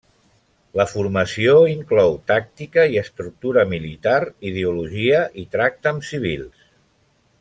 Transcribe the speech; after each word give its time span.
La 0.79 0.85
formació 0.91 1.51
inclou 1.73 2.15
tàctica 2.31 2.85
i 2.95 2.99
estructura 3.01 3.67
militar, 3.75 4.17
ideologia 4.53 5.21
i 5.45 5.47
tracte 5.57 5.93
amb 5.93 6.09
civils. 6.15 6.65